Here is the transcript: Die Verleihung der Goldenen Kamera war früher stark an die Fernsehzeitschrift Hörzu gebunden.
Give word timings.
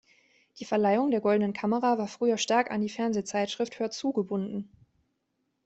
Die 0.59 0.65
Verleihung 0.65 1.11
der 1.11 1.21
Goldenen 1.21 1.53
Kamera 1.53 1.99
war 1.99 2.07
früher 2.07 2.39
stark 2.39 2.71
an 2.71 2.81
die 2.81 2.89
Fernsehzeitschrift 2.89 3.77
Hörzu 3.77 4.13
gebunden. 4.13 4.67